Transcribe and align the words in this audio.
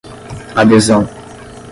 adesão 0.55 1.05